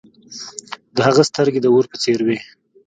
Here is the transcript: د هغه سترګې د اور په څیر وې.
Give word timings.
د 0.95 0.97
هغه 1.07 1.21
سترګې 1.29 1.59
د 1.61 1.67
اور 1.73 1.85
په 1.91 1.95
څیر 2.03 2.19
وې. 2.27 2.37